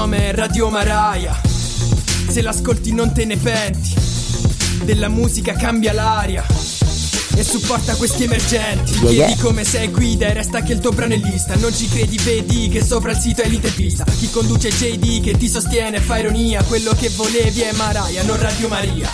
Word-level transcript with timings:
nome 0.00 0.30
è 0.30 0.34
Radio 0.34 0.70
Maraia. 0.70 1.38
Se 2.28 2.40
l'ascolti 2.40 2.94
non 2.94 3.12
te 3.12 3.26
ne 3.26 3.36
penti. 3.36 3.92
Della 4.82 5.08
musica 5.08 5.52
cambia 5.52 5.92
l'aria. 5.92 6.42
E 7.34 7.44
supporta 7.44 7.94
questi 7.96 8.22
emergenti. 8.22 8.92
Yeah, 8.92 9.10
yeah. 9.10 9.26
Chiedi 9.26 9.40
come 9.42 9.62
sei 9.62 9.88
guida 9.88 10.28
e 10.28 10.32
resta 10.32 10.62
che 10.62 10.72
il 10.72 10.78
tuo 10.78 10.92
brano 10.92 11.12
è 11.12 11.18
lista. 11.18 11.54
Non 11.56 11.74
ci 11.74 11.86
credi, 11.86 12.16
vedi 12.16 12.68
che 12.70 12.82
sopra 12.82 13.10
il 13.10 13.18
sito 13.18 13.42
è 13.42 13.48
l'intervista. 13.48 14.04
Chi 14.04 14.30
conduce 14.30 14.68
è 14.68 14.72
JD 14.72 15.22
che 15.22 15.36
ti 15.36 15.48
sostiene 15.50 16.00
fa 16.00 16.16
ironia. 16.16 16.62
Quello 16.62 16.94
che 16.94 17.10
volevi 17.10 17.60
è 17.60 17.72
Maraia, 17.72 18.22
non 18.22 18.40
Radio 18.40 18.68
Maria. 18.68 19.10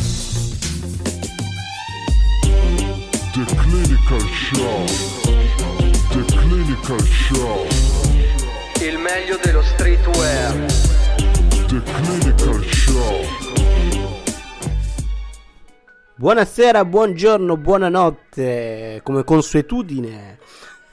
The 3.33 3.45
Clinical 3.57 4.29
Show. 4.53 4.85
The 6.11 6.25
Clinical 6.37 7.09
Show. 7.27 7.86
Il 8.87 8.99
meglio 8.99 9.37
dello 9.43 9.63
streetwear. 9.63 10.55
The 11.67 11.83
Clinical 11.83 12.65
Show. 12.67 13.25
Buonasera, 16.15 16.85
buongiorno, 16.85 17.57
buonanotte, 17.57 19.01
come 19.03 19.25
consuetudine 19.25 20.39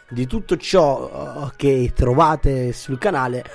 di 0.10 0.26
tutto 0.26 0.58
ciò 0.58 1.52
eh, 1.52 1.52
che 1.56 1.92
trovate 1.94 2.74
sul 2.74 2.98
canale, 2.98 3.46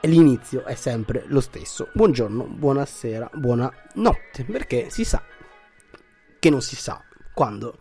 l'inizio 0.00 0.64
è 0.64 0.74
sempre 0.74 1.24
lo 1.26 1.42
stesso. 1.42 1.88
Buongiorno, 1.92 2.44
buonasera, 2.44 3.32
buonanotte, 3.34 4.44
perché 4.50 4.88
si 4.88 5.04
sa 5.04 5.22
che 6.38 6.48
non 6.48 6.62
si 6.62 6.74
sa 6.74 7.04
quando 7.34 7.76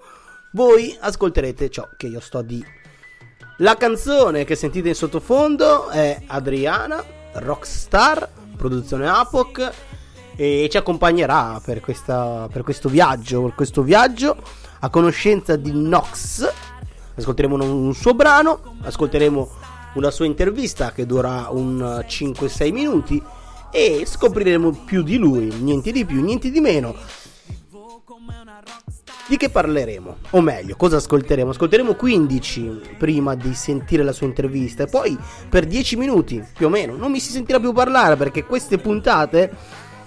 voi 0.51 0.97
ascolterete 0.99 1.69
ciò 1.69 1.87
che 1.95 2.07
io 2.07 2.19
sto 2.19 2.41
di. 2.41 2.75
La 3.61 3.75
canzone 3.75 4.43
che 4.45 4.55
sentite 4.55 4.89
in 4.89 4.93
sottofondo 4.93 5.89
è 5.89 6.21
Adriana, 6.27 7.03
Rockstar, 7.33 8.29
produzione 8.55 9.09
Apoc 9.09 9.71
e 10.35 10.67
ci 10.69 10.77
accompagnerà 10.77 11.59
per, 11.65 11.79
questa, 11.79 12.47
per 12.51 12.61
questo 12.61 12.87
viaggio, 12.87 13.41
per 13.41 13.55
questo 13.55 13.81
viaggio 13.81 14.37
a 14.81 14.89
conoscenza 14.91 15.55
di 15.55 15.71
Nox. 15.73 16.47
Ascolteremo 17.15 17.55
un, 17.55 17.61
un 17.61 17.95
suo 17.95 18.13
brano, 18.13 18.75
ascolteremo 18.83 19.49
una 19.95 20.11
sua 20.11 20.27
intervista 20.27 20.91
che 20.91 21.07
dura 21.07 21.47
un 21.49 22.05
5-6 22.07 22.71
minuti 22.71 23.23
e 23.71 24.03
scopriremo 24.05 24.83
più 24.85 25.01
di 25.01 25.17
lui, 25.17 25.51
niente 25.61 25.91
di 25.91 26.05
più, 26.05 26.21
niente 26.21 26.51
di 26.51 26.59
meno. 26.59 26.95
Di 29.27 29.35
che 29.35 29.49
parleremo? 29.49 30.17
O 30.31 30.41
meglio, 30.41 30.77
cosa 30.77 30.95
ascolteremo? 30.97 31.49
Ascolteremo 31.49 31.95
15 31.95 32.81
prima 32.97 33.35
di 33.35 33.53
sentire 33.53 34.01
la 34.01 34.13
sua 34.13 34.25
intervista 34.25 34.83
e 34.83 34.87
poi 34.87 35.17
per 35.49 35.65
10 35.65 35.97
minuti 35.97 36.41
più 36.55 36.67
o 36.67 36.69
meno 36.69 36.95
non 36.95 37.11
mi 37.11 37.19
si 37.19 37.31
sentirà 37.31 37.59
più 37.59 37.73
parlare 37.73 38.15
perché 38.15 38.45
queste 38.45 38.77
puntate 38.77 39.51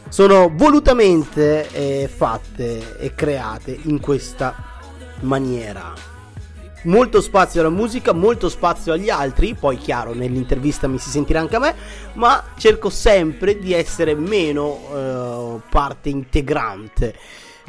sono 0.09 0.51
volutamente 0.51 1.69
eh, 1.71 2.09
fatte 2.09 2.99
e 2.99 3.15
create 3.15 3.79
in 3.83 4.01
questa 4.01 4.55
maniera. 5.21 5.93
Molto 6.85 7.21
spazio 7.21 7.61
alla 7.61 7.69
musica, 7.69 8.15
molto 8.15 8.49
spazio 8.49 8.95
agli 8.95 9.11
altri, 9.11 9.55
poi 9.55 9.77
chiaro 9.77 10.15
nell'intervista 10.15 10.89
mi 10.89 10.97
si 10.97 11.11
sentirà 11.11 11.41
anche 11.41 11.57
a 11.57 11.61
me, 11.61 11.75
ma 12.15 12.43
cerco 12.57 12.89
sempre 12.89 13.59
di 13.59 13.75
essere 13.75 14.15
meno 14.15 14.79
eh, 14.95 15.61
parte 15.69 16.09
integrante 16.09 17.15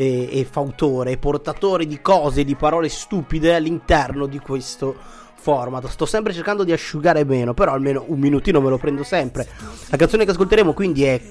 e, 0.02 0.40
e 0.40 0.48
fautore, 0.50 1.18
portatore 1.18 1.86
di 1.86 2.02
cose, 2.02 2.44
di 2.44 2.56
parole 2.56 2.90
stupide 2.90 3.54
all'interno 3.54 4.26
di 4.26 4.40
questo 4.40 4.96
format. 5.36 5.88
Sto 5.90 6.08
sempre 6.08 6.34
cercando 6.34 6.64
di 6.64 6.72
asciugare 6.72 7.24
meno, 7.24 7.54
però 7.54 7.74
almeno 7.74 8.04
un 8.08 8.18
minutino 8.18 8.60
me 8.62 8.70
lo 8.70 8.80
prendo 8.80 9.04
sempre. 9.04 9.48
La 9.90 9.98
canzone 9.98 10.26
che 10.26 10.32
ascolteremo 10.32 10.74
quindi 10.74 11.04
è 11.04 11.22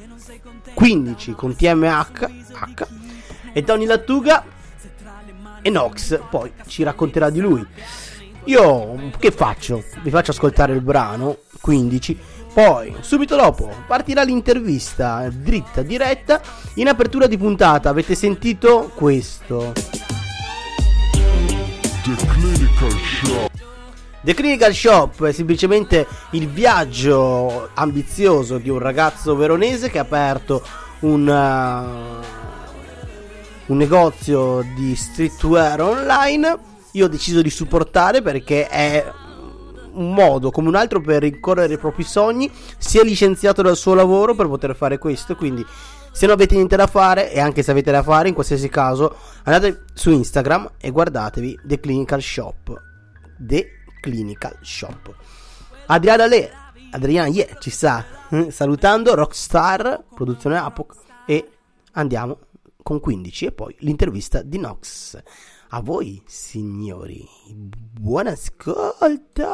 15 0.73 1.33
con 1.33 1.57
TMH 1.57 2.31
H, 2.53 2.87
e 3.53 3.65
Tony 3.65 3.87
Lattuga 3.87 4.45
e 5.63 5.69
Nox 5.69 6.21
poi 6.31 6.53
ci 6.69 6.85
racconterà 6.85 7.29
di 7.29 7.41
lui. 7.41 7.67
Io 8.45 9.11
che 9.19 9.33
faccio? 9.33 9.83
Vi 10.01 10.11
faccio 10.11 10.31
ascoltare 10.31 10.73
il 10.73 10.81
brano 10.81 11.39
15 11.61 12.19
poi, 12.53 12.95
subito 13.01 13.37
dopo, 13.37 13.73
partirà 13.87 14.23
l'intervista 14.23 15.29
dritta, 15.33 15.83
diretta. 15.83 16.41
In 16.75 16.89
apertura 16.89 17.29
di 17.29 17.39
puntata 17.39 17.89
avete 17.89 18.15
sentito 18.17 18.91
questo. 18.95 19.73
The 22.03 22.27
Clinical 22.27 22.91
Show. 22.91 23.49
The 24.23 24.35
Clinical 24.35 24.75
Shop 24.75 25.25
è 25.25 25.33
semplicemente 25.33 26.07
il 26.33 26.49
viaggio 26.49 27.71
ambizioso 27.75 28.59
di 28.59 28.69
un 28.69 28.79
ragazzo 28.79 29.37
veronese 29.37 29.89
che 29.89 29.99
ha 29.99 30.03
aperto 30.03 30.63
un, 31.01 31.27
uh, 31.27 32.25
un 33.67 33.77
negozio 33.77 34.63
di 34.75 34.97
streetwear 34.97 35.81
online. 35.81 36.59
Io 36.93 37.05
ho 37.05 37.09
deciso 37.09 37.41
di 37.43 37.51
supportare 37.51 38.21
perché 38.23 38.67
è 38.67 39.07
un 40.01 40.13
modo 40.13 40.51
come 40.51 40.69
un 40.69 40.75
altro 40.75 41.01
per 41.01 41.23
rincorrere 41.23 41.75
i 41.75 41.79
propri 41.79 42.03
sogni. 42.03 42.51
Si 42.79 42.99
è 42.99 43.05
licenziato 43.05 43.63
dal 43.63 43.77
suo 43.77 43.95
lavoro 43.95 44.35
per 44.35 44.49
poter 44.49 44.75
fare 44.75 44.99
questo. 44.99 45.37
Quindi, 45.37 45.65
se 46.11 46.27
non 46.27 46.35
avete 46.35 46.55
niente 46.55 46.77
da 46.77 46.87
fare, 46.87 47.33
e 47.33 47.39
anche 47.39 47.63
se 47.63 47.71
avete 47.71 47.91
da 47.91 48.03
fare, 48.03 48.29
in 48.29 48.35
qualsiasi 48.35 48.69
caso, 48.69 49.17
andate 49.45 49.85
su 49.95 50.11
Instagram 50.11 50.73
e 50.79 50.91
guardatevi 50.91 51.61
The 51.63 51.79
Clinical 51.79 52.21
Shop. 52.21 52.83
The 53.39 53.69
Clinical 54.01 54.57
Shop. 54.63 55.15
Adriana 55.87 56.27
Le, 56.27 56.51
Adriana 56.91 57.29
Yeah, 57.29 57.57
ci 57.59 57.71
sta 57.71 58.05
eh, 58.31 58.51
salutando. 58.51 59.15
Rockstar, 59.15 60.05
produzione 60.15 60.57
Apoc. 60.57 60.95
E 61.27 61.49
andiamo 61.93 62.39
con 62.83 63.01
15 63.01 63.47
e 63.47 63.53
poi 63.53 63.75
l'intervista 63.81 64.43
di 64.43 64.59
Nox. 64.59 65.21
A 65.73 65.81
voi, 65.83 66.21
signori, 66.27 67.25
buon 67.53 68.27
ascolto! 68.27 69.47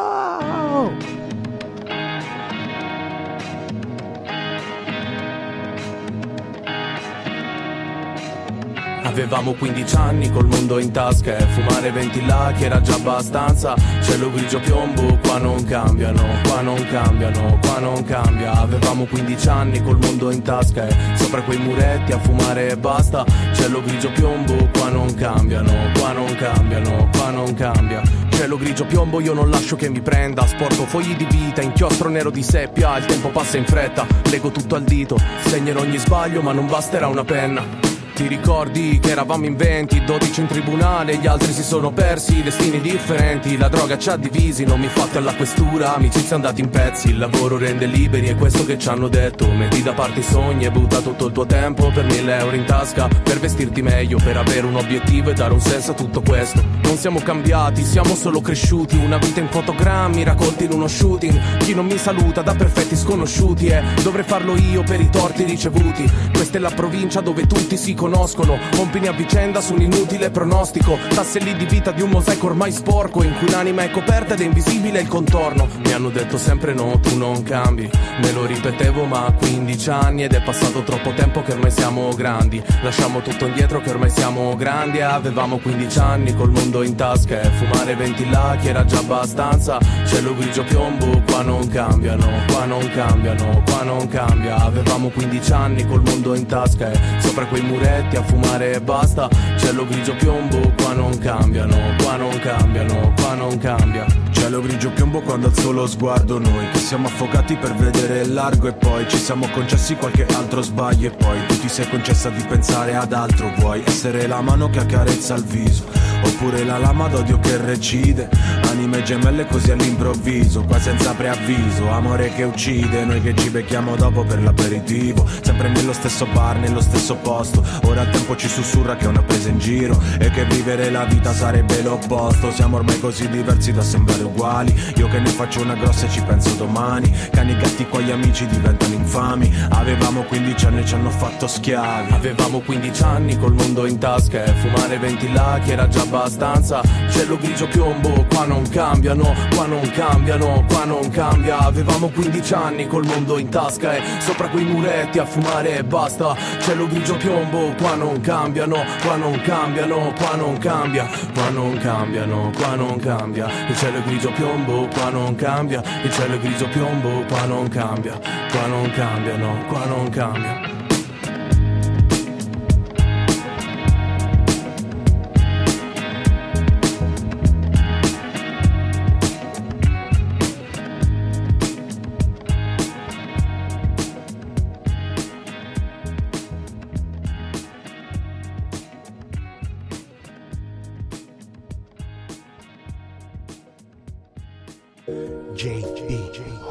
Avevamo 9.03 9.53
15 9.53 9.97
anni 9.97 10.31
col 10.31 10.47
mondo 10.47 10.79
in 10.79 10.91
tasca 10.91 11.37
e 11.37 11.47
fumare 11.49 11.91
20 11.91 12.25
lacchi 12.25 12.65
era 12.65 12.81
già 12.81 12.95
abbastanza. 12.95 13.75
Cielo 14.03 14.31
grigio 14.31 14.61
piombo, 14.61 15.19
qua 15.19 15.37
non 15.37 15.65
cambiano, 15.65 16.23
qua 16.45 16.63
non 16.63 16.83
cambiano, 16.87 17.59
qua 17.61 17.79
non 17.79 18.03
cambia. 18.05 18.53
Avevamo 18.53 19.05
15 19.05 19.49
anni 19.49 19.83
col 19.83 19.99
mondo 19.99 20.31
in 20.31 20.43
tasca 20.43 20.87
e 20.87 21.17
sopra 21.17 21.43
quei 21.43 21.59
muretti 21.59 22.13
a 22.13 22.19
fumare 22.19 22.71
e 22.71 22.77
basta 22.79 23.25
Cielo 23.67 23.83
grigio 23.83 24.13
piombo, 24.13 24.69
qua 24.73 24.91
non 24.91 25.13
cambiano, 25.15 25.73
qua 25.99 26.13
non 26.13 26.33
cambiano, 26.37 27.09
qua 27.11 27.31
non 27.31 27.53
cambia. 27.55 28.01
Cielo 28.29 28.57
grigio 28.57 28.87
piombo 28.87 29.19
io 29.19 29.33
non 29.33 29.51
lascio 29.51 29.75
che 29.75 29.89
mi 29.89 30.01
prenda. 30.01 30.47
Sporco 30.47 30.87
fogli 30.87 31.17
di 31.17 31.27
vita, 31.29 31.63
inchiostro 31.63 32.09
nero 32.09 32.31
di 32.31 32.45
seppia. 32.45 32.97
Il 32.97 33.07
tempo 33.07 33.31
passa 33.31 33.57
in 33.57 33.65
fretta, 33.65 34.07
lego 34.31 34.53
tutto 34.53 34.77
al 34.77 34.85
dito. 34.85 35.19
Segnerò 35.47 35.81
ogni 35.81 35.99
sbaglio 35.99 36.43
ma 36.43 36.53
non 36.53 36.69
basterà 36.69 37.09
una 37.09 37.25
penna 37.25 37.86
ti 38.17 38.27
ricordi 38.29 38.99
che 38.99 39.11
eravamo 39.11 39.45
in 39.45 39.57
20, 39.57 40.05
12 40.05 40.41
in 40.41 40.47
tribunale, 40.47 41.19
gli 41.19 41.27
altri 41.27 41.53
si 41.53 41.63
sono 41.63 41.91
persi, 41.91 42.43
destini 42.43 42.81
differenti, 42.81 43.59
la 43.59 43.69
droga 43.69 43.99
ci 43.99 44.09
ha 44.09 44.17
divisi, 44.17 44.65
non 44.65 44.81
mi 44.81 44.89
fate 44.89 45.19
alla 45.19 45.35
questura, 45.35 45.95
amicizia 45.95 46.37
andati 46.37 46.63
in 46.63 46.71
pezzi, 46.71 47.11
il 47.11 47.19
lavoro 47.19 47.59
rende 47.59 47.85
liberi, 47.85 48.29
è 48.29 48.35
questo 48.35 48.65
che 48.65 48.79
ci 48.79 48.89
hanno 48.89 49.09
detto, 49.09 49.47
metti 49.51 49.83
da 49.83 49.93
parte 49.93 50.21
i 50.21 50.23
sogni 50.23 50.65
e 50.65 50.71
butta 50.71 51.01
tutto 51.01 51.27
il 51.27 51.33
tuo 51.33 51.45
tempo 51.45 51.91
per 51.93 52.07
mille 52.07 52.39
euro 52.39 52.57
in 52.57 52.65
tasca, 52.65 53.07
per 53.07 53.39
vestirti 53.39 53.83
meglio, 53.83 54.17
per 54.17 54.39
avere 54.39 54.65
un 54.65 54.77
obiettivo 54.77 55.29
e 55.29 55.35
dare 55.35 55.53
un 55.53 55.61
senso 55.61 55.91
a 55.91 55.95
tutto 55.95 56.23
questo. 56.23 56.65
Non 56.85 56.97
siamo 56.97 57.21
cambiati, 57.21 57.85
siamo 57.85 58.15
solo 58.15 58.41
cresciuti, 58.41 58.97
una 58.97 59.19
vita 59.19 59.41
in 59.41 59.49
fotogrammi 59.51 60.25
raccolti 60.25 60.65
in 60.65 60.73
uno 60.73 60.89
shooting, 60.89 61.59
chi 61.59 61.75
non 61.75 61.85
mi 61.85 61.99
saluta 61.99 62.41
da 62.41 62.55
perfetti 62.55 62.97
sconosciuti 62.97 63.67
e 63.67 63.83
dovrei 64.03 64.25
farlo 64.25 64.57
io 64.57 64.83
per 64.85 65.03
i 65.03 65.11
torti 65.11 65.45
ricevuti, 65.45 66.11
questa 66.33 66.57
è 66.57 66.61
la 66.63 66.71
provincia 66.71 67.21
dove 67.21 67.47
tutti 67.47 67.77
si 67.77 67.93
conoscono 67.93 68.06
conoscono 68.07 68.57
Compini 68.77 69.09
a 69.09 69.13
vicenda 69.13 69.61
su 69.61 69.75
un 69.75 69.83
inutile 69.83 70.31
pronostico. 70.31 70.97
Tasselli 71.09 71.57
di 71.57 71.65
vita 71.65 71.91
di 71.91 72.03
un 72.03 72.11
mosaico 72.11 72.47
ormai 72.47 72.71
sporco 72.71 73.23
In 73.25 73.35
cui 73.37 73.51
l'anima 73.51 73.83
è 73.83 73.91
coperta 73.91 74.35
ed 74.35 74.41
è 74.41 74.45
invisibile 74.45 75.01
il 75.01 75.09
contorno. 75.09 75.67
Mi 75.85 75.93
hanno 75.93 76.11
detto 76.11 76.39
sempre 76.39 76.73
no, 76.73 77.01
tu 77.01 77.17
non 77.17 77.43
cambi. 77.43 77.91
Me 78.23 78.33
lo 78.33 78.47
ripetevo 78.47 79.05
ma 79.05 79.27
a 79.27 79.33
15 79.33 79.91
anni 79.91 80.23
Ed 80.23 80.35
è 80.35 80.43
passato 80.43 80.83
troppo 80.83 81.13
tempo 81.15 81.43
che 81.43 81.53
ormai 81.53 81.73
siamo 81.73 82.15
grandi. 82.15 82.63
Lasciamo 82.83 83.23
tutto 83.23 83.47
indietro 83.47 83.81
che 83.81 83.91
ormai 83.91 84.11
siamo 84.11 84.55
grandi. 84.55 85.01
Avevamo 85.01 85.59
15 85.59 85.99
anni 85.99 86.35
col 86.35 86.51
mondo 86.51 86.83
in 86.83 86.95
tasca 86.95 87.41
E 87.41 87.51
fumare 87.51 87.97
20 87.97 88.31
lacchi 88.31 88.69
era 88.69 88.85
già 88.85 88.99
abbastanza. 88.99 89.79
Cielo 90.07 90.35
grigio 90.37 90.63
piombo, 90.63 91.23
qua 91.27 91.43
non 91.43 91.67
cambiano 91.69 92.29
Qua 92.47 92.67
non 92.67 92.89
cambiano, 92.91 93.63
qua 93.65 93.83
non 93.83 94.07
cambia. 94.07 94.57
Avevamo 94.57 95.09
15 95.09 95.53
anni 95.53 95.87
col 95.87 96.03
mondo 96.03 96.35
in 96.35 96.47
tasca 96.47 96.91
E 96.91 97.01
sopra 97.19 97.47
quei 97.47 97.63
muretti 97.63 97.95
muretti 97.97 98.17
a 98.17 98.23
fumare 98.23 98.75
e 98.75 98.81
basta. 98.81 99.29
Cielo 99.57 99.87
grigio 99.87 100.15
piombo, 100.17 100.73
qua 100.77 100.93
non 100.93 101.17
cambiano, 101.19 101.77
qua 102.03 102.17
non 102.17 102.39
cambiano, 102.39 103.13
qua 103.17 103.35
non 103.35 103.59
cambia. 103.59 104.05
Cielo 104.31 104.61
grigio 104.61 104.91
piombo 104.91 105.23
quando 105.23 105.47
alzo 105.47 105.73
lo 105.73 105.87
sguardo 105.87 106.39
noi 106.39 106.69
Che 106.71 106.79
siamo 106.79 107.07
affogati 107.07 107.57
per 107.57 107.75
vedere 107.75 108.27
largo 108.27 108.69
e 108.69 108.75
poi 108.75 109.09
Ci 109.09 109.17
siamo 109.17 109.49
concessi 109.49 109.97
qualche 109.97 110.27
altro 110.27 110.61
sbaglio 110.61 111.09
e 111.09 111.11
poi 111.11 111.39
Tu 111.47 111.59
ti 111.59 111.69
sei 111.69 111.89
concessa 111.89 112.29
di 112.29 112.45
pensare 112.47 112.95
ad 112.95 113.13
altro 113.15 113.51
Vuoi 113.57 113.83
essere 113.85 114.27
la 114.27 114.43
mano 114.43 114.69
che 114.69 114.81
accarezza 114.81 115.35
il 115.35 115.45
viso 115.45 115.87
Oppure 116.23 116.65
la 116.65 116.77
lama 116.77 117.09
d'odio 117.09 117.41
che 117.41 117.57
recide 117.57 118.29
Anime 118.77 119.03
gemelle 119.03 119.47
così 119.47 119.71
all'improvviso 119.71 120.63
Qua 120.65 120.79
senza 120.79 121.15
preavviso. 121.15 121.89
Amore 121.89 122.31
che 122.35 122.43
uccide 122.43 123.07
Noi 123.07 123.23
che 123.23 123.35
ci 123.35 123.49
becchiamo 123.49 123.97
dopo 123.97 124.23
per 124.23 124.43
l'aperitivo. 124.43 125.27
Sempre 125.41 125.71
nello 125.71 125.95
stesso 125.95 126.27
bar, 126.27 126.59
nello 126.59 126.83
stesso 126.83 127.15
posto. 127.17 127.65
Ora 127.85 128.03
il 128.03 128.11
tempo 128.11 128.37
ci 128.37 128.49
sussurra 128.49 128.97
che 128.97 129.07
è 129.07 129.09
una 129.09 129.23
presa 129.23 129.49
in 129.49 129.59
giro 129.59 129.99
E 130.19 130.29
che 130.29 130.45
vivere 130.45 130.91
la 130.91 131.07
vita 131.07 131.33
sarebbe 131.33 131.81
l'opposto. 131.81 132.53
Siamo 132.53 132.77
ormai 132.77 133.01
così 133.01 133.31
diversi 133.31 133.73
da 133.73 133.81
sembrare 133.81 134.25
uguali. 134.25 134.79
Io 134.97 135.09
che 135.09 135.21
ne 135.21 135.31
faccio 135.31 135.63
una 135.63 135.75
grossa 135.75 136.05
e 136.05 136.11
ci 136.11 136.21
penso 136.21 136.53
domani. 136.57 137.11
Cani 137.31 137.53
e 137.53 137.57
gatti 137.57 137.87
qua 137.87 138.01
gli 138.01 138.11
amici 138.11 138.47
diventano 138.47 138.93
infami. 138.93 139.51
Avevamo 139.71 140.25
15 140.25 140.67
anni 140.67 140.81
e 140.81 140.85
ci 140.85 140.95
hanno 140.95 141.11
fatto 141.11 141.47
schiavi. 141.47 142.13
Avevamo 142.13 142.61
15 142.61 143.03
anni 143.03 143.39
col 143.39 143.55
mondo 143.55 143.87
in 143.87 143.97
tasca 143.97 144.45
e 144.45 144.53
fumare 144.53 144.99
20 144.99 145.33
là 145.33 145.59
che 145.65 145.73
era 145.73 145.89
già 145.89 146.03
abbastanza. 146.03 146.83
Cielo 147.09 147.39
grigio 147.39 147.67
piombo, 147.69 148.27
qua 148.29 148.45
non 148.45 148.65
cambiano, 148.69 149.35
qua 149.55 149.67
non 149.67 149.89
cambiano, 149.91 150.65
qua 150.69 150.85
non 150.85 151.11
cambia. 151.11 151.59
Avevamo 151.59 152.09
15 152.09 152.55
anni 152.55 152.87
col 152.87 153.05
mondo 153.05 153.39
in 153.39 153.49
tasca 153.49 153.95
e 153.97 154.03
sopra 154.21 154.49
quei 154.49 154.65
muretti 154.65 155.19
a 155.19 155.25
fumare 155.25 155.79
e 155.79 155.85
basta. 155.85 156.37
Cielo 156.61 156.87
grigio 156.87 157.17
piombo, 157.17 157.75
qua 157.79 157.95
non 157.95 158.21
cambiano, 158.21 158.85
qua 159.03 159.17
non 159.17 159.41
cambiano, 159.43 160.13
qua 160.17 160.35
non 160.37 160.59
cambia. 160.59 161.09
Qua 161.33 161.51
non 161.51 161.79
cambiano, 161.79 162.51
qua 162.57 162.75
non 162.75 162.99
cambia. 162.99 163.49
Il 163.69 163.77
cielo 163.77 164.03
grigio 164.03 164.31
piombo, 164.33 164.89
qua 164.89 165.11
non 165.11 165.35
cambia. 165.35 165.83
Il 166.03 166.13
cielo 166.13 166.39
grigio 166.39 166.69
piombo, 166.69 167.25
qua 167.29 167.45
non 167.45 167.69
cambia. 167.69 168.19
Qua 168.51 168.67
non 168.67 168.91
cambiano, 168.91 169.65
qua 169.69 169.85
non 169.85 170.09
cambia 170.09 170.66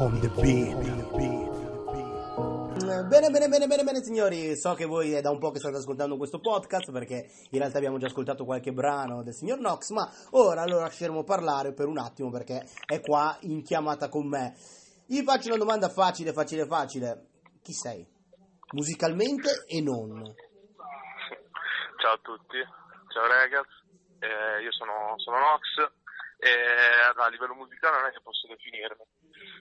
on 0.06 0.20
the 0.20 0.28
beat. 0.40 0.76
Bene, 3.08 3.30
bene, 3.30 3.48
bene, 3.48 3.66
bene, 3.66 3.82
bene, 3.82 4.02
signori. 4.02 4.56
So 4.56 4.74
che 4.74 4.84
voi 4.84 5.12
è 5.12 5.20
da 5.20 5.30
un 5.30 5.38
po' 5.38 5.50
che 5.50 5.58
state 5.58 5.76
ascoltando 5.76 6.16
questo 6.16 6.38
podcast 6.38 6.92
perché 6.92 7.28
in 7.50 7.58
realtà 7.58 7.78
abbiamo 7.78 7.98
già 7.98 8.06
ascoltato 8.06 8.44
qualche 8.44 8.72
brano 8.72 9.24
del 9.24 9.34
signor 9.34 9.58
Nox, 9.58 9.90
ma 9.90 10.08
ora 10.30 10.64
lo 10.64 10.78
lasceremo 10.78 11.24
parlare 11.24 11.72
per 11.72 11.86
un 11.86 11.98
attimo 11.98 12.30
perché 12.30 12.64
è 12.86 13.00
qua 13.00 13.36
in 13.40 13.62
chiamata 13.62 14.08
con 14.08 14.28
me. 14.28 14.54
Gli 15.06 15.22
faccio 15.22 15.48
una 15.48 15.56
domanda 15.56 15.88
facile, 15.88 16.32
facile, 16.32 16.66
facile. 16.66 17.26
Chi 17.62 17.72
sei? 17.72 18.06
Musicalmente 18.74 19.64
e 19.66 19.80
non. 19.80 20.22
Ciao 21.98 22.12
a 22.12 22.18
tutti, 22.22 22.58
ciao 23.08 23.26
ragazzi, 23.26 23.82
Eh, 24.20 24.62
io 24.62 24.70
sono, 24.70 25.14
sono 25.16 25.38
Nox 25.38 25.95
e 26.38 26.50
a 27.16 27.28
livello 27.28 27.54
musicale 27.54 27.96
non 27.98 28.06
è 28.08 28.12
che 28.12 28.20
posso 28.22 28.46
definirmi, 28.46 29.02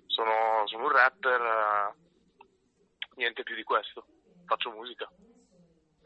sono, 0.08 0.64
sono 0.66 0.84
un 0.84 0.92
rapper, 0.92 1.42
eh, 1.42 1.96
niente 3.16 3.44
più 3.44 3.56
di 3.56 3.64
questo, 3.64 4.06
faccio 4.46 4.72
musica. 4.72 5.10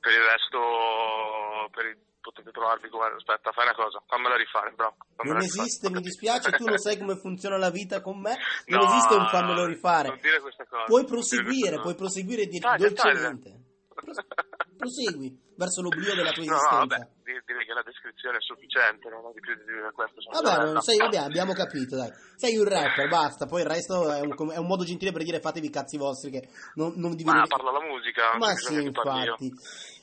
per 0.00 0.12
il 0.12 0.20
resto, 0.30 1.68
per 1.70 1.86
il- 1.86 1.98
potete 2.24 2.50
trovarmi 2.52 2.88
come... 2.88 3.06
Aspetta, 3.16 3.52
fai 3.52 3.64
una 3.66 3.74
cosa, 3.74 4.02
fammela 4.06 4.34
rifare, 4.36 4.70
bravo. 4.72 4.96
fammela 5.14 5.34
Non 5.38 5.42
rifare. 5.44 5.66
esiste, 5.66 5.90
mi 5.90 6.00
dispiace, 6.00 6.50
tu 6.52 6.64
non 6.64 6.78
sai 6.78 6.96
come 6.98 7.16
funziona 7.16 7.58
la 7.58 7.68
vita 7.70 8.00
con 8.00 8.18
me. 8.18 8.36
Non 8.66 8.80
No, 8.80 8.86
esiste 8.90 9.14
un 9.14 9.28
fammelo 9.28 9.66
rifare. 9.66 10.08
Non 10.08 10.18
dire 10.20 10.40
questa 10.40 10.64
cosa. 10.64 10.84
Puoi 10.84 11.04
proseguire, 11.04 11.80
puoi 11.80 11.94
proseguire 11.94 12.46
di- 12.46 12.58
Taglia, 12.60 12.88
dolcemente. 12.88 13.50
taglia. 13.50 13.62
Pros- 14.04 14.24
prosegui 14.76 15.32
verso 15.56 15.80
l'oblio 15.82 16.14
della 16.14 16.30
tua 16.32 16.44
No, 16.44 16.50
no, 16.50 16.56
esistenza. 16.58 16.84
vabbè, 16.84 17.08
di- 17.24 17.42
direi 17.46 17.64
che 17.64 17.72
la 17.72 17.82
descrizione 17.82 18.36
è 18.36 18.40
sufficiente, 18.42 19.08
non 19.08 19.24
ho 19.24 19.32
di 19.32 19.40
più 19.40 19.54
di 19.56 19.64
dire 19.64 19.90
questo. 19.94 20.20
Vabbè, 20.30 20.72
non 20.72 20.82
sei, 20.82 20.98
vabbè, 20.98 21.16
abbiamo 21.18 21.52
capito, 21.54 21.96
dai. 21.96 22.10
Sei 22.36 22.56
un 22.56 22.64
rapper, 22.68 23.08
basta. 23.08 23.46
Poi 23.46 23.62
il 23.62 23.68
resto 23.68 24.10
è 24.12 24.20
un, 24.20 24.34
è 24.52 24.58
un 24.58 24.66
modo 24.66 24.84
gentile 24.84 25.12
per 25.12 25.22
dire 25.22 25.40
fatevi 25.40 25.66
i 25.66 25.70
cazzi 25.70 25.96
vostri 25.96 26.30
che 26.30 26.48
non, 26.74 26.92
non 26.96 27.14
vi 27.14 27.24
Ma 27.24 27.44
parla 27.46 27.70
la 27.70 27.80
musica, 27.80 28.36
Ma 28.36 28.52
sì, 28.54 28.82
infatti. 28.82 29.52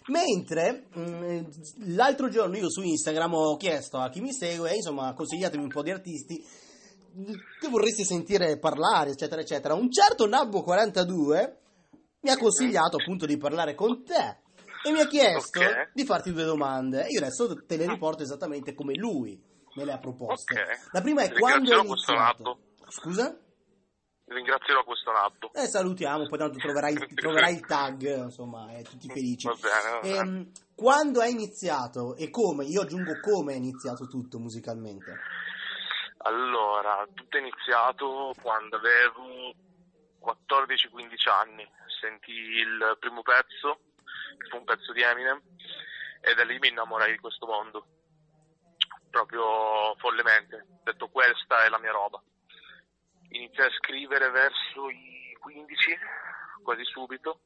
Mentre 0.08 0.88
mh, 0.94 1.94
l'altro 1.94 2.28
giorno 2.30 2.58
io 2.58 2.70
su 2.72 2.82
Instagram 2.82 3.34
ho 3.36 3.56
chiesto 3.58 3.98
a 3.98 4.10
chi 4.10 4.20
mi 4.20 4.34
segue, 4.34 4.74
insomma, 4.74 5.14
consigliatemi 5.14 5.62
un 5.64 5.70
po' 5.70 5.84
di 5.84 5.92
artisti 5.92 6.44
che 7.60 7.68
vorreste 7.68 8.04
sentire 8.04 8.58
parlare, 8.58 9.12
eccetera, 9.12 9.42
eccetera. 9.42 9.74
Un 9.76 9.92
certo 9.92 10.28
Nabbo42 10.28 11.60
mi 12.22 12.30
ha 12.30 12.38
consigliato 12.38 12.98
appunto 12.98 13.26
di 13.26 13.38
parlare 13.38 13.74
con 13.76 14.04
te 14.04 14.40
e 14.84 14.92
mi 14.92 15.00
ha 15.00 15.08
chiesto 15.08 15.60
Ok. 15.60 15.92
di 15.94 16.06
farti 16.06 16.32
due 16.32 16.44
domande. 16.44 17.08
Io 17.10 17.20
adesso 17.20 17.66
te 17.66 17.78
le 17.78 17.88
riporto 17.88 18.24
esattamente 18.24 18.74
come 18.74 18.96
lui 18.96 19.40
me 19.76 19.86
le 19.86 19.92
ha 19.94 19.98
proposte. 20.00 20.60
Ok. 20.60 20.90
La 20.92 21.02
prima 21.02 21.22
è 21.24 21.32
quando 21.32 21.74
hai 21.74 21.86
iniziato. 21.86 22.60
Scusa? 22.90 23.38
Ringrazierò 24.26 24.84
questo 24.86 25.12
nabbo. 25.12 25.52
Eh, 25.54 25.68
salutiamo, 25.68 26.26
poi 26.28 26.38
tanto 26.38 26.58
troverai, 26.58 26.96
troverai 27.16 27.54
il 27.54 27.66
tag, 27.66 28.24
insomma, 28.24 28.72
e 28.72 28.84
tutti 28.84 29.10
felici. 29.10 29.48
Va 29.48 29.56
bene, 29.56 29.92
va 29.92 30.00
bene. 30.00 30.18
Ehm, 30.18 30.52
quando 30.74 31.20
hai 31.20 31.32
iniziato 31.32 32.16
e 32.16 32.30
come? 32.30 32.64
Io 32.66 32.82
aggiungo 32.82 33.20
come 33.20 33.54
è 33.54 33.58
iniziato 33.58 34.08
tutto 34.08 34.40
musicalmente. 34.40 35.20
Allora, 36.24 37.06
tutto 37.14 37.38
è 37.38 37.40
iniziato 37.42 38.34
quando 38.42 38.78
avevo 38.78 39.54
14-15 40.24 41.30
anni. 41.30 41.70
Sentì 42.02 42.32
il 42.32 42.98
primo 43.00 43.22
pezzo, 43.22 43.82
che 44.40 44.50
fu 44.50 44.58
un 44.58 44.64
pezzo 44.64 44.92
di 44.92 45.04
Eminem, 45.04 45.40
e 46.20 46.34
da 46.34 46.44
lì 46.44 46.58
mi 46.58 46.70
innamorai 46.70 47.12
di 47.12 47.20
questo 47.20 47.46
mondo. 47.46 47.86
Proprio 49.12 49.94
follemente. 49.98 50.66
Ho 50.68 50.82
detto 50.84 51.10
questa 51.10 51.64
è 51.64 51.70
la 51.70 51.78
mia 51.78 51.92
roba. 51.92 52.20
Iniziai 53.30 53.68
a 53.68 53.74
scrivere 53.74 54.32
verso 54.32 54.90
i 54.90 55.38
15, 55.40 55.98
quasi 56.64 56.84
subito, 56.86 57.42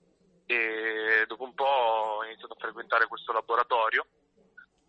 e 0.45 1.25
dopo 1.27 1.43
un 1.43 1.53
po' 1.53 1.65
ho 1.65 2.23
iniziato 2.23 2.53
a 2.53 2.59
frequentare 2.59 3.07
questo 3.07 3.33
laboratorio, 3.33 4.07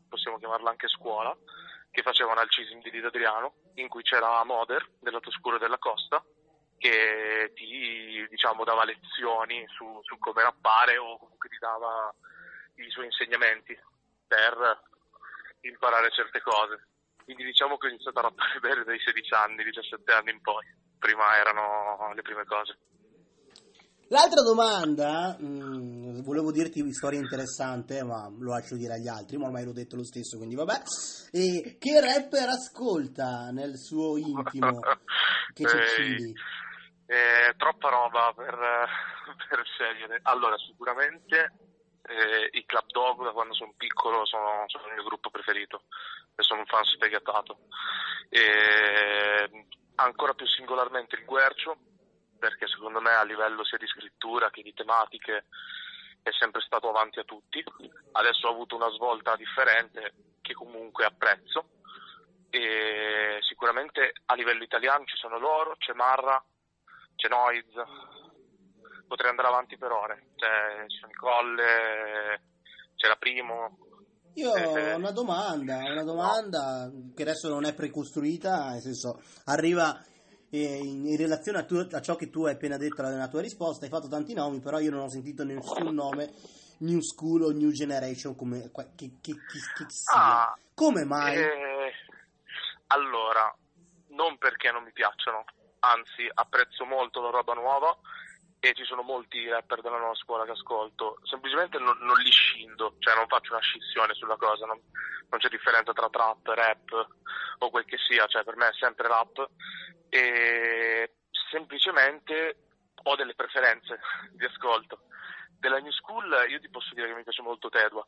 possiamo 0.08 0.38
chiamarla 0.38 0.70
anche 0.70 0.86
scuola, 0.86 1.36
che 1.90 2.02
facevano 2.02 2.38
al 2.38 2.50
CISIM 2.50 2.80
di 2.82 2.90
Lido 2.92 3.08
Adriano, 3.08 3.54
in 3.74 3.88
cui 3.88 4.02
c'era 4.02 4.44
Moder, 4.44 4.88
del 5.00 5.12
lato 5.12 5.32
scuro 5.32 5.58
della 5.58 5.78
costa, 5.78 6.24
che 6.78 7.52
ti 7.54 8.26
diciamo, 8.28 8.64
dava 8.64 8.84
lezioni 8.84 9.64
su, 9.68 9.84
su 10.02 10.18
come 10.18 10.42
rappare 10.42 10.98
o 10.98 11.18
comunque 11.18 11.48
ti 11.48 11.58
dava 11.58 12.14
i 12.76 12.90
suoi 12.90 13.06
insegnamenti 13.06 13.78
per 14.26 14.82
imparare 15.60 16.10
certe 16.10 16.40
cose. 16.40 16.86
Quindi 17.24 17.44
diciamo 17.44 17.76
che 17.76 17.86
ho 17.86 17.90
iniziato 17.90 18.18
a 18.18 18.22
rappare 18.22 18.60
bene 18.60 18.84
dai 18.84 19.00
16 19.00 19.34
anni, 19.34 19.64
17 19.64 20.12
anni 20.12 20.30
in 20.30 20.40
poi. 20.40 20.64
Prima 20.98 21.36
erano 21.36 22.12
le 22.14 22.22
prime 22.22 22.44
cose. 22.44 22.78
L'altra 24.08 24.40
domanda, 24.42 25.36
mh, 25.36 26.22
volevo 26.22 26.52
dirti 26.52 26.80
una 26.80 26.92
storia 26.92 27.18
interessante, 27.18 28.04
ma 28.04 28.30
lo 28.38 28.50
lascio 28.50 28.76
dire 28.76 28.94
agli 28.94 29.08
altri, 29.08 29.36
ma 29.36 29.46
ormai 29.46 29.64
l'ho 29.64 29.72
detto 29.72 29.96
lo 29.96 30.04
stesso, 30.04 30.36
quindi 30.36 30.54
vabbè. 30.54 30.82
E 31.32 31.76
che 31.80 32.00
rapper 32.00 32.50
ascolta 32.50 33.50
nel 33.50 33.76
suo 33.76 34.16
intimo? 34.16 34.78
Che 35.52 35.64
c'è 35.64 35.76
Ehi, 35.76 36.18
Cili? 36.18 36.34
Eh, 37.06 37.54
troppa 37.56 37.88
roba 37.88 38.32
per, 38.34 38.54
per 39.48 39.64
scegliere. 39.64 40.20
Allora, 40.22 40.56
sicuramente 40.58 41.52
eh, 42.02 42.48
i 42.52 42.64
Club 42.64 42.86
Dog 42.86 43.24
da 43.24 43.32
quando 43.32 43.54
sono 43.54 43.74
piccolo 43.76 44.24
sono, 44.26 44.64
sono 44.66 44.86
il 44.88 44.94
mio 44.94 45.04
gruppo 45.04 45.30
preferito 45.30 45.84
e 46.34 46.42
sono 46.42 46.60
un 46.60 46.66
fan 46.66 46.84
sfegatato. 46.84 47.58
E, 48.28 49.66
ancora 49.96 50.34
più 50.34 50.46
singolarmente 50.46 51.16
il 51.16 51.24
Guercio, 51.24 51.76
perché 52.38 52.66
secondo 52.66 53.00
me 53.00 53.10
a 53.10 53.24
livello 53.24 53.64
sia 53.64 53.78
di 53.78 53.86
scrittura 53.86 54.50
che 54.50 54.62
di 54.62 54.74
tematiche 54.74 55.46
è 56.22 56.30
sempre 56.32 56.60
stato 56.60 56.88
avanti 56.88 57.18
a 57.18 57.24
tutti. 57.24 57.64
Adesso 58.12 58.46
ha 58.46 58.50
avuto 58.50 58.76
una 58.76 58.90
svolta 58.90 59.36
differente 59.36 60.14
che 60.42 60.54
comunque 60.54 61.04
apprezzo 61.04 61.70
e 62.50 63.38
sicuramente 63.42 64.12
a 64.26 64.34
livello 64.34 64.62
italiano 64.62 65.04
ci 65.04 65.16
sono 65.16 65.38
loro, 65.38 65.76
c'è 65.78 65.92
Marra, 65.92 66.42
c'è 67.26 67.28
Noiz, 67.28 67.66
potrei 69.06 69.30
andare 69.30 69.48
avanti 69.48 69.76
per 69.76 69.90
ore. 69.90 70.28
Cioè, 70.36 70.86
ci 70.86 70.98
sono 70.98 71.12
i 71.12 71.14
colle, 71.14 72.40
c'era 72.94 73.16
primo. 73.16 73.78
Io 74.34 74.54
Eh, 74.54 74.92
ho 74.92 74.96
una 74.96 75.10
domanda, 75.10 75.78
una 75.78 76.04
domanda 76.04 76.90
che 77.14 77.22
adesso 77.22 77.48
non 77.48 77.64
è 77.64 77.74
precostruita, 77.74 78.70
nel 78.70 78.82
senso 78.82 79.22
arriva 79.46 79.98
eh, 80.50 80.78
in, 80.78 81.16
relazione 81.16 81.58
a, 81.58 81.64
tu- 81.64 81.88
a 81.90 82.00
ciò 82.02 82.16
che 82.16 82.28
tu 82.28 82.44
hai 82.44 82.52
appena 82.52 82.76
detto 82.76 83.02
nella 83.02 83.28
tua 83.28 83.40
risposta, 83.40 83.84
hai 83.84 83.90
fatto 83.90 84.08
tanti 84.08 84.34
nomi, 84.34 84.60
però 84.60 84.78
io 84.78 84.90
non 84.90 85.00
ho 85.00 85.08
sentito 85.08 85.42
nessun 85.42 85.94
nome 85.94 86.34
New 86.80 87.00
School 87.00 87.44
o 87.44 87.50
New 87.50 87.70
Generation 87.70 88.36
come 88.36 88.70
che, 88.94 89.16
che, 89.22 89.32
che. 89.32 89.86
Ah, 90.14 90.54
come 90.74 91.04
mai? 91.04 91.38
Eh, 91.38 91.92
allora, 92.88 93.56
non 94.08 94.36
perché 94.36 94.70
non 94.70 94.82
mi 94.82 94.92
piacciono, 94.92 95.44
anzi 95.90 96.28
apprezzo 96.32 96.84
molto 96.84 97.20
la 97.20 97.30
roba 97.30 97.54
nuova 97.54 97.96
e 98.58 98.74
ci 98.74 98.84
sono 98.84 99.02
molti 99.02 99.48
rapper 99.48 99.80
della 99.80 99.98
nuova 99.98 100.14
scuola 100.14 100.44
che 100.44 100.52
ascolto, 100.52 101.18
semplicemente 101.22 101.78
non, 101.78 101.96
non 102.00 102.16
li 102.18 102.30
scindo, 102.30 102.96
cioè 102.98 103.14
non 103.14 103.28
faccio 103.28 103.52
una 103.52 103.62
scissione 103.62 104.14
sulla 104.14 104.36
cosa, 104.36 104.66
non, 104.66 104.80
non 105.28 105.40
c'è 105.40 105.48
differenza 105.48 105.92
tra 105.92 106.08
trap, 106.08 106.46
rap 106.48 107.08
o 107.58 107.70
quel 107.70 107.84
che 107.84 107.98
sia, 107.98 108.26
cioè 108.26 108.44
per 108.44 108.56
me 108.56 108.68
è 108.68 108.74
sempre 108.74 109.08
rap 109.08 109.48
e 110.08 111.12
semplicemente 111.50 112.62
ho 113.02 113.14
delle 113.14 113.34
preferenze 113.34 114.00
di 114.32 114.44
ascolto. 114.44 115.00
Della 115.58 115.78
New 115.78 115.92
School 115.92 116.46
io 116.48 116.60
ti 116.60 116.68
posso 116.68 116.94
dire 116.94 117.08
che 117.08 117.14
mi 117.14 117.22
piace 117.22 117.42
molto 117.42 117.68
Tedua, 117.68 118.06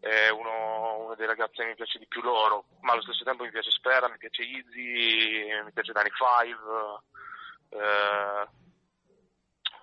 è 0.00 0.28
uno, 0.30 1.04
uno 1.04 1.14
dei 1.14 1.26
ragazzi 1.26 1.56
che 1.56 1.66
mi 1.66 1.74
piace 1.74 1.98
di 1.98 2.06
più 2.06 2.20
loro, 2.22 2.66
ma 2.80 2.92
allo 2.92 3.02
stesso 3.02 3.24
tempo 3.24 3.44
mi 3.44 3.50
piace 3.50 3.70
Spera, 3.70 4.08
mi 4.08 4.18
piace 4.18 4.42
Easy, 4.42 5.62
mi 5.64 5.72
piace 5.72 5.92
Danny 5.92 6.10
Five, 6.10 6.58
eh, 7.70 8.48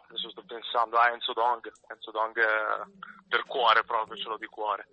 adesso 0.07 0.29
sto 0.29 0.43
pensando 0.45 0.97
a 0.97 1.09
Enzo 1.09 1.33
Dong, 1.33 1.71
Enzo 1.89 2.11
Dong 2.11 2.37
eh, 2.37 2.85
per 3.27 3.45
cuore 3.45 3.83
proprio, 3.83 4.17
ce 4.17 4.27
l'ho 4.27 4.37
di 4.37 4.47
cuore. 4.47 4.87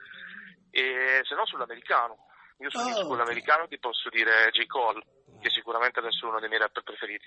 E 0.70 1.20
se 1.24 1.34
no 1.34 1.46
sull'americano, 1.46 2.26
io 2.58 2.70
su 2.70 2.78
Oh, 2.78 3.04
sull'americano 3.06 3.68
ti 3.68 3.78
posso 3.78 4.08
dire 4.08 4.50
J. 4.50 4.66
Cole, 4.66 5.02
che 5.40 5.50
sicuramente 5.50 5.98
adesso 5.98 6.26
è 6.26 6.28
uno 6.28 6.40
dei 6.40 6.48
miei 6.48 6.60
rapper 6.60 6.82
preferiti, 6.82 7.26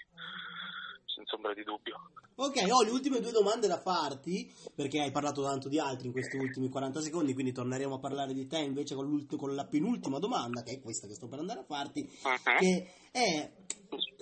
senza 1.15 1.35
ombra 1.35 1.53
di 1.53 1.63
dubbio. 1.63 1.95
Ok, 2.35 2.61
ho 2.69 2.83
le 2.83 2.91
ultime 2.91 3.21
due 3.21 3.31
domande 3.31 3.67
da 3.67 3.79
farti, 3.79 4.51
perché 4.75 4.99
hai 4.99 5.11
parlato 5.11 5.41
tanto 5.41 5.69
di 5.69 5.79
altri 5.79 6.07
in 6.07 6.11
questi 6.11 6.35
ultimi 6.35 6.67
40 6.67 6.99
secondi, 7.01 7.33
quindi 7.33 7.53
torneremo 7.53 7.95
a 7.95 7.99
parlare 7.99 8.33
di 8.33 8.45
te 8.45 8.57
invece 8.59 8.93
con, 8.93 9.25
con 9.37 9.55
la 9.55 9.65
penultima 9.65 10.19
domanda, 10.19 10.61
che 10.61 10.73
è 10.73 10.81
questa 10.81 11.07
che 11.07 11.13
sto 11.15 11.27
per 11.27 11.39
andare 11.39 11.61
a 11.61 11.63
farti, 11.63 12.01
Mhm. 12.01 12.57
che 12.59 12.91
è 13.11 13.51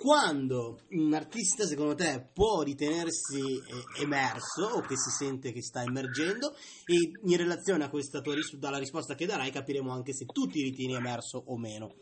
quando 0.00 0.82
un 0.90 1.12
artista 1.14 1.66
secondo 1.66 1.94
te 1.96 2.28
può 2.32 2.62
ritenersi 2.62 3.56
eh, 3.58 4.02
emerso 4.02 4.66
o 4.74 4.80
che 4.82 4.96
si 4.96 5.10
sente 5.10 5.52
che 5.52 5.62
sta 5.62 5.82
emergendo 5.82 6.54
e 6.86 6.94
in 7.24 7.36
relazione 7.36 7.82
a 7.84 7.88
questa 7.88 8.20
tua 8.20 8.34
ris- 8.34 8.56
dalla 8.56 8.78
risposta 8.78 9.14
che 9.14 9.26
darai 9.26 9.50
capiremo 9.50 9.90
anche 9.90 10.12
se 10.12 10.26
tu 10.26 10.46
ti 10.46 10.62
ritieni 10.62 10.94
emerso 10.94 11.42
o 11.46 11.56
meno. 11.56 11.94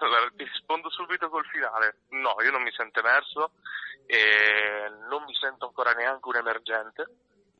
Allora, 0.00 0.28
ti 0.34 0.44
rispondo 0.44 0.90
subito 0.90 1.28
col 1.28 1.46
finale. 1.46 2.02
No, 2.10 2.36
io 2.42 2.50
non 2.50 2.62
mi 2.62 2.72
sento 2.72 3.00
emerso 3.00 3.52
e 4.06 4.90
non 5.08 5.24
mi 5.24 5.34
sento 5.34 5.66
ancora 5.66 5.92
neanche 5.92 6.28
un 6.28 6.36
emergente, 6.36 7.06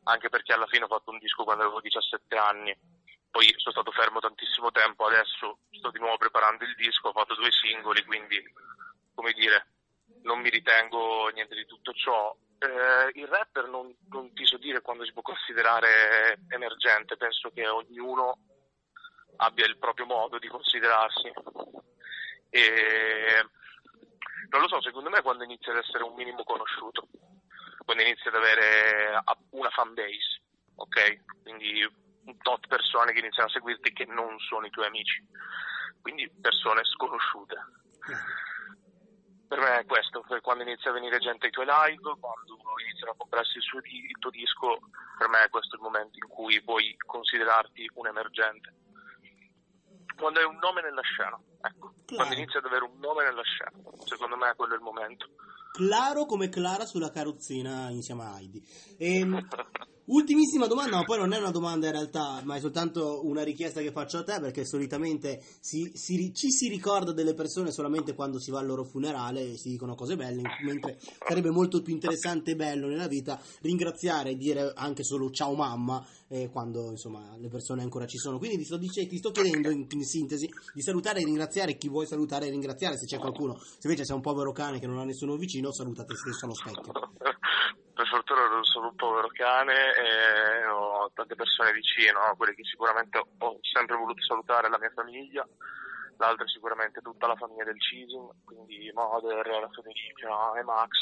anche 0.05 0.29
perché 0.29 0.53
alla 0.53 0.67
fine 0.67 0.85
ho 0.85 0.89
fatto 0.89 1.11
un 1.11 1.19
disco 1.19 1.45
quando 1.45 1.65
avevo 1.65 1.81
17 1.81 2.37
anni. 2.37 2.77
Poi 3.31 3.45
sono 3.59 3.75
stato 3.75 3.93
fermo 3.93 4.21
tantissimo 4.21 4.71
tempo, 4.71 5.05
adesso 5.05 5.59
sto 5.71 5.91
di 5.91 5.99
nuovo 5.99 6.17
preparando 6.17 6.65
il 6.65 6.75
disco, 6.75 7.09
ho 7.09 7.13
fatto 7.13 7.35
due 7.35 7.51
singoli, 7.53 8.05
quindi, 8.05 8.43
come 9.15 9.33
dire, 9.33 9.67
non 10.23 10.41
mi 10.41 10.49
ritengo 10.49 11.29
niente 11.29 11.55
di 11.55 11.67
tutto 11.67 11.93
ciò. 11.93 12.35
Eh, 12.59 13.21
il 13.21 13.29
rapper 13.29 13.69
non, 13.69 13.95
non 14.09 14.33
ti 14.33 14.45
so 14.45 14.57
dire 14.57 14.81
quando 14.81 15.05
si 15.05 15.13
può 15.13 15.23
considerare 15.23 16.41
emergente, 16.49 17.17
penso 17.17 17.51
che 17.51 17.69
ognuno 17.69 18.39
abbia 19.37 19.67
il 19.67 19.79
proprio 19.79 20.07
modo 20.07 20.39
di 20.39 20.49
considerarsi. 20.49 21.33
E 22.51 23.47
non 24.51 24.61
lo 24.63 24.69
so, 24.69 24.81
secondo 24.81 25.11
me 25.11 25.21
quando 25.23 25.45
inizia 25.45 25.73
ad 25.73 25.79
essere 25.79 26.05
un 26.05 26.15
minimo 26.15 26.43
conosciuto, 26.45 27.09
quando 27.85 28.03
inizia 28.03 28.31
ad 28.31 28.37
avere 28.37 29.23
una 29.51 29.71
fan 29.71 29.95
base, 29.95 30.43
ok? 30.77 31.43
Quindi 31.43 31.83
un 32.25 32.37
tot 32.39 32.67
persone 32.67 33.13
che 33.13 33.21
iniziano 33.21 33.49
a 33.49 33.53
seguirti 33.53 33.93
che 33.93 34.05
non 34.07 34.39
sono 34.39 34.67
i 34.67 34.71
tuoi 34.71 34.87
amici, 34.87 35.23
quindi 36.01 36.31
persone 36.41 36.85
sconosciute. 36.85 37.57
Per 39.49 39.59
me 39.59 39.79
è 39.79 39.87
questo, 39.87 40.23
quando 40.43 40.63
inizia 40.63 40.91
a 40.91 40.95
venire 40.95 41.19
gente 41.19 41.47
ai 41.47 41.53
tuoi 41.53 41.65
live, 41.67 42.17
quando 42.21 42.59
iniziano 42.85 43.13
a 43.13 43.17
comprarsi 43.17 43.57
il, 43.57 43.63
suo 43.63 43.81
il 43.83 44.19
tuo 44.19 44.31
disco, 44.31 44.79
per 45.17 45.29
me 45.29 45.41
è 45.41 45.49
questo 45.49 45.77
il 45.77 45.83
momento 45.83 46.19
in 46.19 46.29
cui 46.29 46.63
puoi 46.63 46.95
considerarti 46.99 47.91
un 47.95 48.07
emergente. 48.09 48.75
Quando 50.17 50.41
hai 50.41 50.45
un 50.45 50.59
nome 50.59 50.83
nella 50.83 51.01
scena, 51.01 51.39
ecco, 51.63 51.95
quando 52.15 52.35
inizi 52.35 52.57
ad 52.57 52.65
avere 52.65 52.85
un 52.85 52.99
nome 52.99 53.25
nella 53.25 53.43
scena, 53.43 53.73
secondo 54.05 54.37
me 54.37 54.53
quello 54.57 54.75
è 54.75 54.77
il 54.77 54.83
momento. 54.83 55.27
Claro 55.73 56.25
come 56.25 56.49
Clara 56.49 56.87
sulla 56.87 57.11
carrozzina 57.11 57.91
insieme 57.91 58.25
a 58.25 58.39
Heidi. 58.39 58.65
Ehm, 58.97 59.47
ultimissima 60.09 60.67
domanda, 60.67 60.97
ma 60.97 61.05
poi 61.05 61.19
non 61.19 61.33
è 61.33 61.39
una 61.39 61.51
domanda 61.51 61.87
in 61.87 61.93
realtà, 61.93 62.41
ma 62.45 62.57
è 62.57 62.61
soltanto 62.61 63.27
una 63.27 63.43
richiesta 63.43 63.81
che 63.81 63.93
faccio 63.93 64.19
a 64.19 64.25
te, 64.25 64.41
perché 64.41 64.65
solitamente 64.65 65.43
si- 65.61 65.93
si 65.95 66.33
ci 66.35 66.51
si 66.51 66.69
ricorda 66.69 67.13
delle 67.13 67.35
persone 67.35 67.71
solamente 67.71 68.15
quando 68.15 68.41
si 68.41 68.51
va 68.51 68.61
al 68.61 68.67
loro 68.67 68.85
funerale 68.85 69.53
e 69.53 69.57
si 69.57 69.69
dicono 69.69 69.95
cose 69.95 70.17
belle, 70.17 70.43
mentre 70.63 70.99
sarebbe 71.27 71.51
molto 71.51 71.83
più 71.83 71.93
interessante 71.93 72.53
e 72.53 72.57
bello 72.57 72.89
nella 72.89 73.07
vita 73.07 73.39
ringraziare 73.61 74.31
e 74.31 74.37
dire 74.37 74.73
anche 74.75 75.05
solo 75.05 75.31
ciao 75.31 75.55
mamma 75.55 76.05
eh, 76.29 76.49
quando 76.51 76.91
insomma 76.91 77.37
le 77.39 77.49
persone 77.49 77.83
ancora 77.83 78.07
ci 78.07 78.19
sono. 78.19 78.39
Quindi 78.39 78.59
ti 78.59 78.65
sto, 78.65 78.77
dice- 78.77 79.07
ti 79.07 79.17
sto 79.17 79.31
chiedendo 79.31 79.71
in, 79.71 79.87
in 79.89 80.05
sintesi 80.05 80.49
di 80.73 80.83
salutare 80.83 81.21
e 81.21 81.25
ringraziare 81.25 81.77
chi 81.77 81.89
vuoi 81.89 82.07
salutare 82.07 82.47
e 82.47 82.51
ringraziare 82.51 82.97
se 82.97 83.07
c'è 83.07 83.19
qualcuno. 83.19 83.57
Se 83.57 83.87
invece 83.87 84.05
sei 84.05 84.17
un 84.17 84.23
povero 84.23 84.53
cane 84.53 84.79
che 84.79 84.87
non 84.87 84.99
ha 84.99 85.05
nessuno 85.05 85.37
vicino, 85.37 85.73
saluta 85.73 86.05
te 86.05 86.15
stesso 86.15 86.45
allo 86.45 86.55
specchio. 86.55 86.93
per 87.99 88.07
fortuna 88.07 88.47
non 88.47 88.63
sono 88.63 88.89
un 88.89 88.95
povero 88.95 89.27
cane 89.29 89.75
e 89.75 90.67
ho 90.67 91.11
tante 91.13 91.35
persone 91.35 91.73
vicino, 91.73 92.21
no? 92.21 92.37
quelle 92.37 92.55
che 92.55 92.63
sicuramente 92.63 93.19
ho 93.19 93.59
sempre 93.61 93.97
voluto 93.97 94.23
salutare, 94.23 94.69
la 94.69 94.79
mia 94.79 94.93
famiglia, 94.95 95.45
l'altra 96.19 96.47
sicuramente 96.47 97.01
tutta 97.01 97.27
la 97.27 97.35
famiglia 97.35 97.65
del 97.65 97.81
Cisum, 97.81 98.31
quindi 98.45 98.89
Mother, 98.95 99.45
la 99.49 99.69
Federica 99.75 100.53
e 100.61 100.63
Max 100.63 100.93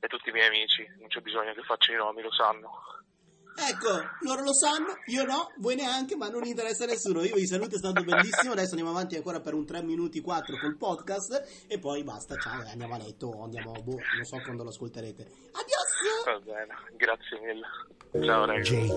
e 0.00 0.06
tutti 0.08 0.28
i 0.28 0.32
miei 0.32 0.48
amici, 0.48 0.86
non 0.98 1.08
c'è 1.08 1.20
bisogno 1.20 1.54
che 1.54 1.62
faccia 1.62 1.92
i 1.92 1.96
nomi, 1.96 2.20
lo 2.20 2.32
sanno. 2.32 2.70
Ecco, 3.60 3.90
loro 4.20 4.42
lo 4.42 4.54
sanno, 4.54 4.94
io 5.06 5.24
no, 5.24 5.50
voi 5.58 5.74
neanche, 5.74 6.16
ma 6.16 6.28
non 6.28 6.44
interessa 6.44 6.84
a 6.84 6.86
nessuno. 6.86 7.24
Io 7.24 7.34
vi 7.34 7.46
saluto, 7.46 7.74
è 7.74 7.78
stato 7.78 8.04
bellissimo. 8.04 8.52
Adesso 8.52 8.70
andiamo 8.70 8.90
avanti 8.90 9.16
ancora 9.16 9.40
per 9.40 9.54
un 9.54 9.66
3 9.66 9.82
minuti 9.82 10.20
4 10.20 10.58
col 10.58 10.76
podcast 10.76 11.64
e 11.66 11.78
poi 11.78 12.04
basta, 12.04 12.36
ciao, 12.36 12.62
andiamo 12.66 12.94
a 12.94 12.98
letto 12.98 13.42
andiamo, 13.42 13.72
boh, 13.72 13.98
non 14.16 14.24
so 14.24 14.40
quando 14.44 14.62
lo 14.62 14.70
ascolterete. 14.70 15.22
Adios! 15.52 15.87
Va 16.24 16.38
bene, 16.44 16.74
grazie 16.96 17.38
mille. 17.40 17.66
Ciao 18.24 18.46
ragazzi. 18.46 18.90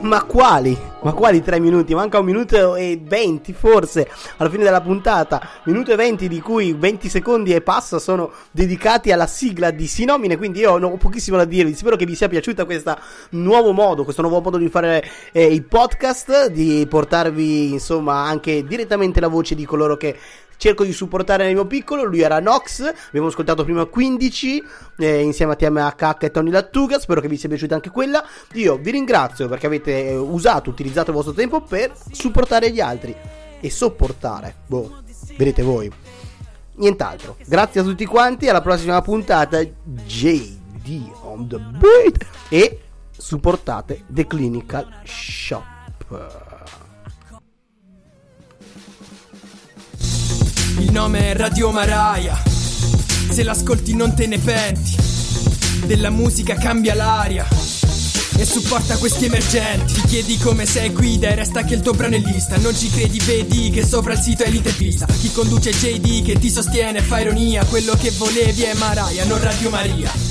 Ma 0.00 0.24
quali? 0.24 0.76
Ma 1.02 1.12
quali 1.12 1.42
3 1.42 1.60
minuti? 1.60 1.94
Manca 1.94 2.18
un 2.18 2.24
minuto 2.24 2.74
e 2.74 2.98
20 3.02 3.52
forse 3.52 4.08
alla 4.38 4.48
fine 4.48 4.64
della 4.64 4.80
puntata. 4.80 5.46
Minuto 5.64 5.92
e 5.92 5.96
20 5.96 6.26
di 6.26 6.40
cui 6.40 6.72
20 6.72 7.08
secondi 7.08 7.52
e 7.52 7.60
passa 7.60 7.98
sono 7.98 8.32
dedicati 8.50 9.12
alla 9.12 9.26
sigla 9.26 9.70
di 9.70 9.86
Sinomine. 9.86 10.38
Quindi 10.38 10.60
io 10.60 10.72
ho 10.72 10.96
pochissimo 10.96 11.36
da 11.36 11.44
dirvi. 11.44 11.74
Spero 11.74 11.96
che 11.96 12.06
vi 12.06 12.14
sia 12.14 12.28
piaciuta 12.28 12.64
questo 12.64 12.98
nuovo 13.30 13.72
modo, 13.72 14.04
questo 14.04 14.22
nuovo 14.22 14.40
modo 14.40 14.56
di 14.56 14.68
fare 14.68 15.04
eh, 15.32 15.52
i 15.52 15.60
podcast, 15.62 16.46
di 16.46 16.86
portarvi 16.88 17.72
insomma 17.72 18.24
anche 18.24 18.64
direttamente 18.64 19.20
la 19.20 19.28
voce 19.28 19.54
di 19.54 19.66
coloro 19.66 19.96
che 19.96 20.16
cerco 20.56 20.84
di 20.84 20.92
supportare 20.92 21.44
nel 21.44 21.54
mio 21.54 21.66
piccolo. 21.66 22.04
Lui 22.04 22.20
era 22.20 22.40
Nox. 22.40 22.80
Abbiamo 23.08 23.28
ascoltato 23.28 23.64
prima 23.64 23.84
15 23.84 24.64
eh, 24.98 25.20
insieme 25.20 25.52
a 25.52 25.56
TMH 25.56 26.16
e 26.20 26.30
Tony 26.30 26.50
Lattuga. 26.50 26.98
Spero 26.98 27.20
che 27.20 27.28
vi 27.28 27.36
sia 27.36 27.48
piaciuta 27.48 27.74
anche 27.74 27.90
quella. 27.90 28.24
Io 28.54 28.76
vi 28.76 28.90
ringrazio 28.90 29.48
perché 29.48 29.66
avete 29.66 30.08
eh, 30.08 30.16
usato, 30.16 30.70
utilizzato 30.70 31.10
il 31.10 31.16
vostro 31.16 31.34
tempo 31.34 31.60
per 31.60 31.92
supportare 32.10 32.70
gli 32.70 32.80
altri 32.80 33.14
e 33.60 33.70
sopportare. 33.70 34.54
Boh, 34.66 35.02
vedete 35.36 35.62
voi. 35.62 35.90
Nient'altro. 36.76 37.36
Grazie 37.46 37.80
a 37.80 37.84
tutti 37.84 38.04
quanti. 38.04 38.48
Alla 38.48 38.60
prossima 38.60 39.00
puntata. 39.00 39.60
JD 39.62 41.10
on 41.22 41.48
the 41.48 41.58
beat. 41.58 42.26
E 42.48 42.80
supportate 43.16 44.04
The 44.08 44.26
Clinical 44.26 44.86
Shop. 45.04 46.55
Nome 50.96 51.32
è 51.32 51.36
Radio 51.36 51.70
Maraia. 51.72 52.42
Se 53.30 53.42
l'ascolti 53.42 53.94
non 53.94 54.14
te 54.14 54.26
ne 54.26 54.38
penti. 54.38 54.96
Della 55.84 56.08
musica 56.08 56.54
cambia 56.54 56.94
l'aria. 56.94 57.46
e 58.38 58.44
supporta 58.46 58.96
questi 58.96 59.26
emergenti. 59.26 59.92
Ti 59.92 60.00
chiedi 60.06 60.38
come 60.38 60.64
sei 60.64 60.88
guida 60.90 61.28
e 61.28 61.34
resta 61.34 61.64
che 61.64 61.74
il 61.74 61.82
tuo 61.82 61.92
brano 61.92 62.16
è 62.16 62.18
lista. 62.18 62.56
Non 62.56 62.74
ci 62.74 62.88
credi, 62.88 63.18
vedi 63.18 63.68
che 63.68 63.84
sopra 63.84 64.14
il 64.14 64.20
sito 64.20 64.44
è 64.44 64.48
l'intervista. 64.48 65.04
Chi 65.04 65.30
conduce 65.32 65.70
JD 65.70 66.24
che 66.24 66.38
ti 66.38 66.48
sostiene 66.48 67.02
fa 67.02 67.20
ironia. 67.20 67.62
Quello 67.66 67.94
che 67.94 68.10
volevi 68.12 68.62
è 68.62 68.72
Maraia, 68.74 69.26
non 69.26 69.38
Radio 69.42 69.68
Maria. 69.68 70.25